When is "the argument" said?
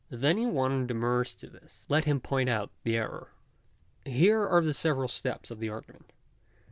5.59-6.11